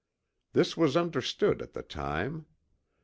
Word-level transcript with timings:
This 0.53 0.75
was 0.75 0.97
understood 0.97 1.61
at 1.61 1.73
the 1.73 1.83
time. 1.83 2.47